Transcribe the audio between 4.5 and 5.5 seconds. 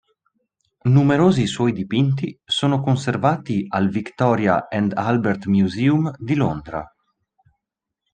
and Albert